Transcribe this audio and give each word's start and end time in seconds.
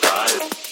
surprise. 0.00 0.67